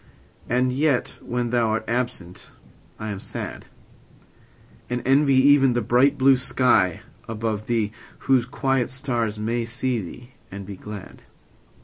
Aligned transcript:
And 0.49 0.71
yet 0.71 1.15
when 1.21 1.51
thou 1.51 1.67
art 1.73 1.85
absent 1.87 2.47
I 2.97 3.09
am 3.09 3.19
sad; 3.19 3.65
And 4.89 5.03
envy 5.07 5.35
even 5.35 5.73
the 5.73 5.83
bright 5.83 6.17
blue 6.17 6.37
sky 6.37 7.01
above 7.27 7.67
thee, 7.67 7.91
Whose 8.21 8.47
quiet 8.47 8.89
stars 8.89 9.37
may 9.37 9.63
see 9.63 10.01
thee 10.01 10.31
and 10.51 10.65
be 10.65 10.75
glad. 10.75 11.21